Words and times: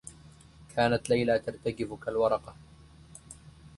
كانت 0.75 1.09
ليلى 1.09 1.39
ترتجف 1.39 1.93
كالورقة. 1.93 2.55